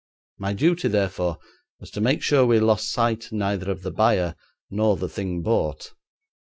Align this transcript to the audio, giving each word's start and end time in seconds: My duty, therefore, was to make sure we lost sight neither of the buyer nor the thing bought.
My 0.39 0.53
duty, 0.53 0.87
therefore, 0.87 1.37
was 1.79 1.91
to 1.91 2.01
make 2.01 2.23
sure 2.23 2.43
we 2.43 2.59
lost 2.59 2.91
sight 2.91 3.31
neither 3.31 3.69
of 3.69 3.83
the 3.83 3.91
buyer 3.91 4.33
nor 4.71 4.97
the 4.97 5.07
thing 5.07 5.43
bought. 5.43 5.93